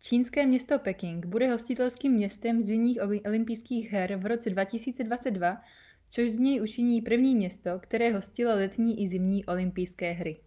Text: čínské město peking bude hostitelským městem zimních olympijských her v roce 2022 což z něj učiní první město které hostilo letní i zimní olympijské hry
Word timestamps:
čínské 0.00 0.46
město 0.46 0.78
peking 0.78 1.26
bude 1.26 1.50
hostitelským 1.52 2.12
městem 2.12 2.62
zimních 2.62 2.98
olympijských 3.02 3.88
her 3.90 4.16
v 4.16 4.26
roce 4.26 4.50
2022 4.50 5.56
což 6.10 6.30
z 6.30 6.38
něj 6.38 6.62
učiní 6.62 7.02
první 7.02 7.34
město 7.34 7.78
které 7.78 8.12
hostilo 8.12 8.54
letní 8.56 9.02
i 9.04 9.08
zimní 9.08 9.46
olympijské 9.46 10.12
hry 10.12 10.40